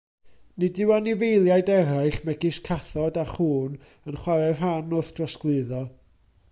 Nid 0.61 0.75
yw 0.83 0.93
anifeiliaid 0.95 1.69
eraill, 1.79 2.17
megis 2.29 2.59
cathod 2.69 3.15
a 3.23 3.25
chŵn, 3.35 3.73
yn 4.09 4.19
chwarae 4.23 4.51
rhan 4.61 4.93
wrth 4.97 5.13
drosglwyddo. 5.19 5.85